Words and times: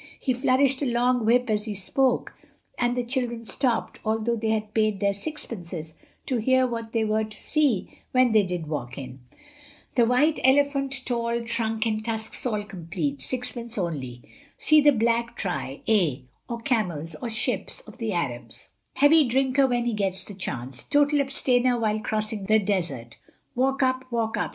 He 0.19 0.33
flourished 0.33 0.81
a 0.81 0.91
long 0.91 1.27
whip 1.27 1.47
as 1.47 1.65
he 1.65 1.75
spoke, 1.75 2.33
and 2.79 2.97
the 2.97 3.03
children 3.05 3.45
stopped, 3.45 3.99
although 4.03 4.35
they 4.35 4.49
had 4.49 4.73
paid 4.73 4.99
their 4.99 5.13
sixpences, 5.13 5.93
to 6.25 6.37
hear 6.37 6.65
what 6.65 6.91
they 6.91 7.05
were 7.05 7.23
to 7.25 7.37
see 7.37 7.87
when 8.11 8.31
they 8.31 8.41
did 8.41 8.65
walk 8.65 8.97
in. 8.97 9.19
"The 9.93 10.07
white 10.07 10.39
elephant—tail, 10.43 11.43
trunk, 11.45 11.85
and 11.85 12.03
tusks 12.03 12.47
all 12.47 12.63
complete, 12.63 13.21
sixpence 13.21 13.77
only. 13.77 14.23
See 14.57 14.81
the 14.81 14.89
Back 14.91 15.37
Try 15.37 15.83
A 15.87 16.23
or 16.49 16.61
Camels, 16.61 17.15
or 17.21 17.29
Ships 17.29 17.81
of 17.81 17.99
the 17.99 18.11
Arabs—heavy 18.11 19.25
drinker 19.27 19.67
when 19.67 19.85
he 19.85 19.93
gets 19.93 20.23
the 20.23 20.33
chance—total 20.33 21.21
abstainer 21.21 21.79
while 21.79 21.99
crossing 21.99 22.45
the 22.47 22.57
desert. 22.57 23.17
Walk 23.53 23.83
up, 23.83 24.11
walk 24.11 24.35
up. 24.35 24.49